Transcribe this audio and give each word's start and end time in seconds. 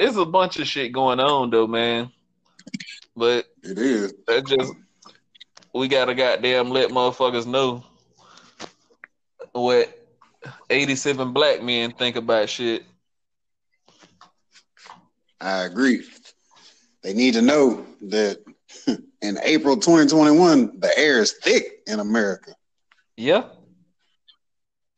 it's 0.00 0.16
a 0.16 0.24
bunch 0.24 0.58
of 0.58 0.66
shit 0.66 0.92
going 0.92 1.20
on 1.20 1.50
though, 1.50 1.66
man. 1.66 2.10
But 3.14 3.46
it 3.62 3.78
is. 3.78 4.14
That 4.26 4.46
just 4.46 4.72
we 5.74 5.88
gotta 5.88 6.14
goddamn 6.14 6.70
let 6.70 6.90
motherfuckers 6.90 7.46
know 7.46 7.84
what 9.52 9.96
87 10.70 11.32
black 11.32 11.62
men 11.62 11.92
think 11.92 12.16
about 12.16 12.48
shit. 12.48 12.84
I 15.40 15.64
agree. 15.64 16.02
They 17.02 17.12
need 17.12 17.34
to 17.34 17.42
know 17.42 17.84
that 18.02 18.42
in 19.22 19.38
April 19.42 19.76
2021, 19.76 20.80
the 20.80 20.98
air 20.98 21.20
is 21.20 21.34
thick 21.42 21.82
in 21.86 22.00
America. 22.00 22.54
Yeah. 23.16 23.44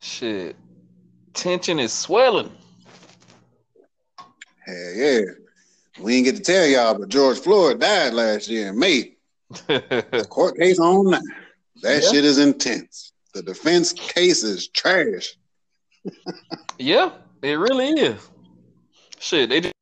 Shit. 0.01 0.55
Tension 1.33 1.79
is 1.79 1.91
swelling. 1.91 2.51
Hell 4.73 4.93
yeah. 4.93 5.21
We 5.99 6.13
didn't 6.13 6.25
get 6.25 6.35
to 6.37 6.51
tell 6.51 6.65
y'all, 6.65 6.97
but 6.97 7.09
George 7.09 7.39
Floyd 7.39 7.79
died 7.79 8.13
last 8.13 8.47
year 8.47 8.69
in 8.69 8.79
May. 8.79 9.15
Court 10.29 10.57
case 10.57 10.79
on 10.79 11.11
now. 11.11 11.21
That 11.83 12.03
yeah. 12.03 12.11
shit 12.11 12.25
is 12.25 12.39
intense. 12.39 13.13
The 13.33 13.43
defense 13.43 13.93
case 13.93 14.43
is 14.43 14.67
trash. 14.67 15.37
yeah, 16.79 17.11
it 17.41 17.53
really 17.53 17.89
is. 17.89 18.29
Shit, 19.19 19.49
they 19.49 19.61
just 19.61 19.73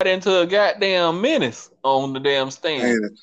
got 0.00 0.06
into 0.06 0.40
a 0.40 0.46
goddamn 0.46 1.20
menace 1.20 1.70
on 1.82 2.12
the 2.12 2.20
damn 2.20 2.50
stand. 2.50 3.18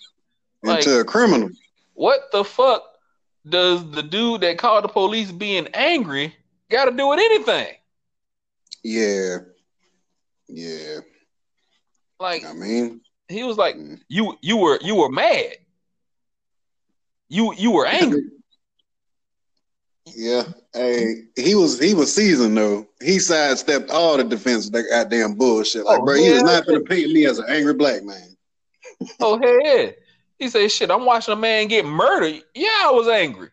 like, 0.64 0.80
into 0.80 1.00
a 1.00 1.04
criminal. 1.04 1.50
What 1.94 2.32
the 2.32 2.44
fuck 2.44 2.84
does 3.48 3.90
the 3.92 4.04
dude 4.04 4.42
that 4.42 4.58
called 4.58 4.84
the 4.84 4.90
police 4.90 5.32
being 5.32 5.68
angry 5.74 6.36
got 6.70 6.86
to 6.86 6.92
do 6.92 7.08
with 7.08 7.20
anything? 7.20 7.74
Yeah. 8.84 9.38
Yeah. 10.52 11.00
Like 12.20 12.46
I 12.46 12.54
mean, 12.54 13.02
he 13.30 13.44
was 13.44 13.58
like, 13.58 13.76
mm. 13.76 14.00
"You 14.08 14.38
you 14.42 14.58
were 14.58 14.80
you 14.82 14.96
were 14.96 15.10
mad. 15.10 15.56
You 17.30 17.54
you 17.56 17.72
were 17.72 17.88
angry." 17.88 18.24
Yeah, 20.06 20.44
hey, 20.74 21.24
he 21.38 21.56
was 21.56 21.80
he 21.80 21.94
was 21.94 22.14
seasoned 22.14 22.58
though. 22.58 22.86
He 23.02 23.20
sidestepped 23.20 23.90
all 23.90 24.18
the 24.18 24.24
defense 24.24 24.70
that 24.70 24.84
goddamn 24.90 25.36
bullshit. 25.36 25.86
Like, 25.86 26.00
oh, 26.00 26.06
bro, 26.06 26.16
he 26.16 26.26
is 26.26 26.44
not 26.44 26.66
gonna 26.66 26.82
paint 26.82 27.12
me 27.12 27.26
as 27.26 27.40
an 27.40 27.46
angry 27.50 27.74
black 27.74 28.04
man. 28.04 28.36
oh 29.22 29.40
hell 29.40 29.62
yeah. 29.64 29.92
He 30.38 30.50
said, 30.50 30.72
"Shit, 30.72 30.92
I'm 30.92 31.06
watching 31.06 31.34
a 31.34 31.38
man 31.38 31.68
get 31.68 31.86
murdered. 31.86 32.44
Yeah, 32.54 32.68
I 32.84 32.92
was 32.92 33.08
angry." 33.08 33.50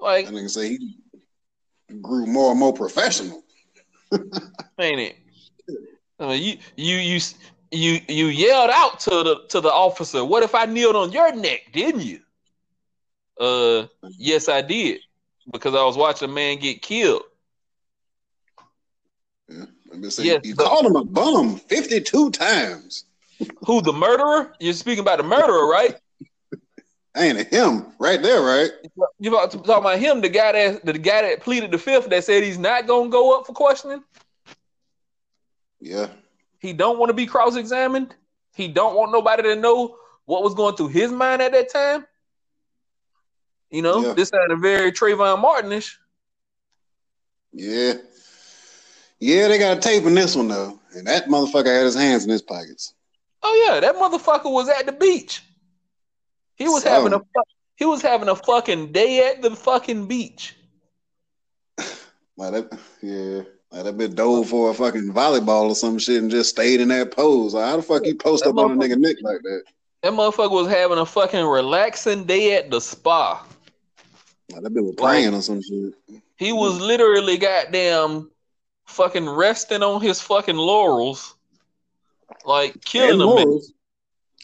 Like, 0.00 0.26
I 0.26 0.30
didn't 0.30 0.48
say 0.48 0.68
he 0.70 0.96
grew 2.00 2.26
more 2.26 2.50
and 2.50 2.60
more 2.60 2.72
professional. 2.72 3.42
Ain't 4.78 5.00
it? 5.00 5.16
I 6.20 6.26
mean, 6.26 6.42
you 6.42 6.56
you 6.76 6.96
you 6.98 7.20
you 7.70 8.00
you 8.08 8.26
yelled 8.26 8.70
out 8.72 9.00
to 9.00 9.10
the 9.10 9.44
to 9.48 9.60
the 9.60 9.70
officer. 9.72 10.24
What 10.24 10.42
if 10.42 10.54
I 10.54 10.66
kneeled 10.66 10.96
on 10.96 11.12
your 11.12 11.34
neck? 11.34 11.60
Didn't 11.72 12.02
you? 12.02 12.20
Uh, 13.38 13.86
yes, 14.18 14.48
I 14.48 14.62
did 14.62 15.00
because 15.52 15.74
I 15.74 15.84
was 15.84 15.96
watching 15.96 16.28
a 16.28 16.32
man 16.32 16.58
get 16.58 16.82
killed. 16.82 17.22
Yeah, 19.48 19.64
say, 20.08 20.24
yes, 20.24 20.40
you 20.44 20.54
called 20.54 20.86
him 20.86 20.96
a 20.96 21.04
bum 21.04 21.56
fifty-two 21.56 22.30
times. 22.30 23.04
Who 23.66 23.80
the 23.80 23.92
murderer? 23.92 24.52
You're 24.58 24.72
speaking 24.72 25.02
about 25.02 25.18
the 25.18 25.24
murderer, 25.24 25.68
right? 25.68 25.96
Ain't 27.16 27.46
him 27.48 27.86
right 27.98 28.20
there, 28.20 28.42
right? 28.42 28.70
You 29.20 29.34
about 29.34 29.50
to 29.50 29.58
talk 29.58 29.80
about 29.80 29.98
him, 29.98 30.20
the 30.20 30.28
guy 30.28 30.52
that 30.52 30.84
the 30.84 30.92
guy 30.98 31.22
that 31.22 31.40
pleaded 31.40 31.72
the 31.72 31.78
fifth 31.78 32.08
that 32.08 32.24
said 32.24 32.42
he's 32.42 32.58
not 32.58 32.86
gonna 32.86 33.08
go 33.08 33.38
up 33.38 33.46
for 33.46 33.52
questioning. 33.52 34.04
Yeah. 35.80 36.08
He 36.60 36.72
don't 36.72 36.98
want 36.98 37.10
to 37.10 37.14
be 37.14 37.26
cross-examined. 37.26 38.14
He 38.54 38.68
don't 38.68 38.96
want 38.96 39.12
nobody 39.12 39.42
to 39.44 39.56
know 39.56 39.96
what 40.24 40.42
was 40.42 40.54
going 40.54 40.76
through 40.76 40.88
his 40.88 41.12
mind 41.12 41.40
at 41.40 41.52
that 41.52 41.72
time. 41.72 42.06
You 43.70 43.82
know, 43.82 44.06
yeah. 44.06 44.12
this 44.12 44.30
sounded 44.30 44.60
very 44.60 44.92
Trayvon 44.92 45.40
Martinish. 45.40 45.98
Yeah. 47.52 47.94
Yeah, 49.20 49.48
they 49.48 49.58
got 49.58 49.78
a 49.78 49.80
tape 49.80 50.04
in 50.04 50.14
this 50.14 50.36
one 50.36 50.48
though. 50.48 50.78
And 50.94 51.06
that 51.06 51.26
motherfucker 51.26 51.66
had 51.66 51.84
his 51.84 51.94
hands 51.94 52.24
in 52.24 52.30
his 52.30 52.42
pockets. 52.42 52.94
Oh 53.42 53.66
yeah, 53.66 53.80
that 53.80 53.96
motherfucker 53.96 54.52
was 54.52 54.68
at 54.68 54.86
the 54.86 54.92
beach. 54.92 55.42
He 56.56 56.68
was 56.68 56.82
so, 56.82 56.90
having 56.90 57.12
a 57.12 57.20
he 57.78 57.84
was 57.84 58.02
having 58.02 58.28
a 58.28 58.34
fucking 58.34 58.90
day 58.90 59.30
at 59.30 59.40
the 59.40 59.54
fucking 59.54 60.08
beach. 60.08 60.56
Well, 62.36 62.50
that, 62.50 62.78
yeah. 63.00 63.42
Like 63.70 63.84
that 63.84 63.96
bit 63.96 64.16
dove 64.16 64.48
for 64.48 64.70
a 64.70 64.74
fucking 64.74 65.12
volleyball 65.12 65.68
or 65.68 65.74
some 65.76 65.98
shit 65.98 66.20
and 66.20 66.30
just 66.30 66.50
stayed 66.50 66.80
in 66.80 66.88
that 66.88 67.12
pose. 67.12 67.54
Like, 67.54 67.66
how 67.66 67.76
the 67.76 67.82
fuck 67.82 68.04
you 68.04 68.16
post 68.16 68.42
that 68.42 68.50
up 68.50 68.56
on 68.56 68.72
a 68.72 68.74
nigga 68.74 68.98
neck 68.98 69.16
like 69.22 69.42
that? 69.42 69.62
That 70.02 70.12
motherfucker 70.12 70.50
was 70.50 70.68
having 70.68 70.98
a 70.98 71.06
fucking 71.06 71.44
relaxing 71.44 72.24
day 72.24 72.56
at 72.56 72.68
the 72.68 72.80
spa. 72.80 73.46
Like, 74.50 74.62
that 74.62 74.70
bit 74.70 74.82
was 74.82 74.96
praying 74.96 75.32
like, 75.32 75.38
or 75.38 75.42
some 75.42 75.62
shit. 75.62 75.94
He 76.36 76.52
was 76.52 76.80
literally 76.80 77.36
goddamn 77.36 78.30
fucking 78.86 79.28
resting 79.28 79.84
on 79.84 80.00
his 80.00 80.20
fucking 80.20 80.56
laurels, 80.56 81.36
like 82.44 82.82
killing 82.84 83.20
and 83.20 83.38
them. 83.38 83.60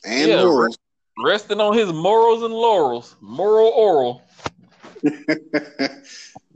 And 0.04 0.28
yeah, 0.28 0.44
morals. 0.44 0.78
Resting 1.18 1.60
on 1.60 1.76
his 1.76 1.92
morals 1.92 2.42
and 2.42 2.52
laurels. 2.52 3.16
Moral 3.20 3.68
oral. 3.68 4.22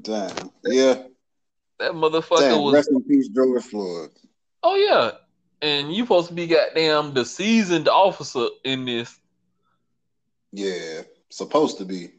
Damn. 0.03 0.51
Yeah. 0.65 1.03
That 1.79 1.93
motherfucker 1.93 2.41
Damn, 2.41 2.63
was 2.63 2.75
rest 2.75 2.91
in 2.91 3.03
peace, 3.03 3.29
George 3.29 3.63
Floyd. 3.63 4.11
Oh 4.65 4.75
yeah, 4.75 5.13
and 5.63 5.93
you 5.95 6.03
supposed 6.03 6.29
to 6.29 6.35
be 6.35 6.49
goddamn 6.49 7.15
the 7.15 7.25
seasoned 7.25 7.89
officer 7.89 8.49
in 8.65 8.85
this. 8.85 9.17
Yeah, 10.51 11.03
supposed 11.31 11.79
to 11.79 11.85
be. 11.85 12.11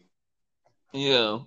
Yeah, 0.94 1.39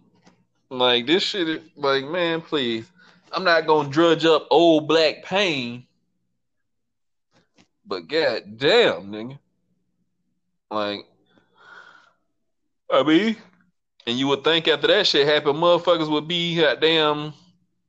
like 0.69 1.07
this 1.07 1.23
shit. 1.23 1.63
Like 1.75 2.05
man, 2.05 2.43
please, 2.43 2.91
I'm 3.33 3.45
not 3.45 3.67
gonna 3.67 3.89
drudge 3.89 4.27
up 4.27 4.47
old 4.51 4.89
black 4.89 5.25
pain. 5.25 5.87
But 7.87 8.09
god 8.09 8.59
damn, 8.59 9.11
nigga. 9.11 9.39
Like, 10.73 11.07
I 12.91 13.03
mean, 13.03 13.37
and 14.07 14.19
you 14.19 14.27
would 14.29 14.43
think 14.43 14.69
after 14.69 14.87
that 14.87 15.07
shit 15.07 15.27
happened, 15.27 15.59
motherfuckers 15.59 16.11
would 16.11 16.27
be 16.27 16.57
goddamn 16.57 17.35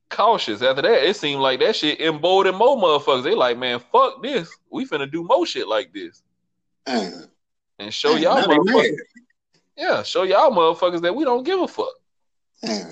cautious. 0.10 0.62
After 0.62 0.82
that, 0.82 1.08
it 1.08 1.16
seemed 1.16 1.42
like 1.42 1.62
that 1.62 1.78
shit 1.78 2.02
emboldened 2.02 2.58
more 2.58 2.78
motherfuckers. 2.78 3.24
They 3.24 3.36
like, 3.36 3.58
man, 3.58 3.80
fuck 3.80 4.22
this. 4.22 4.50
We 4.70 4.86
finna 4.86 5.10
do 5.10 5.24
more 5.24 5.46
shit 5.46 5.68
like 5.68 5.94
this. 5.94 6.22
Mm. 6.88 7.30
And 7.80 7.92
show 7.92 8.16
y'all 8.16 8.44
motherfuckers. 8.44 8.98
Yeah, 9.76 10.04
show 10.04 10.24
y'all 10.24 10.52
motherfuckers 10.52 11.02
that 11.02 11.16
we 11.16 11.26
don't 11.26 11.44
give 11.44 11.60
a 11.60 11.68
fuck. 11.68 11.92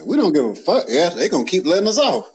We 0.03 0.18
don't 0.18 0.34
give 0.34 0.44
a 0.44 0.56
fuck. 0.56 0.85
Yeah, 0.90 1.09
they 1.09 1.29
gonna 1.29 1.46
keep 1.46 1.68
letting 1.68 1.88
us 1.88 2.00
off. 2.00 2.31